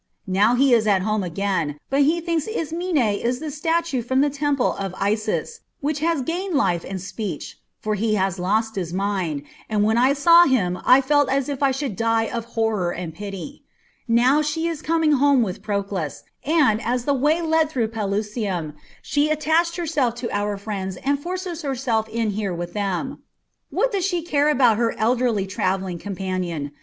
[0.25, 4.31] Now he is at home again, but he thinks Ismene is the statue from the
[4.31, 9.43] Temple of Isis, which has gained life and speech; for he has lost his mind,
[9.69, 13.13] and when I saw him I felt as if I should die of horror and
[13.13, 13.63] pity.
[14.07, 18.73] Now she is coming home with Proclus, and, as the way led through Pelusium,
[19.03, 23.21] she attached herself to our friends and forces herself in here with them.
[23.69, 26.71] What does she care about her elderly travelling companion?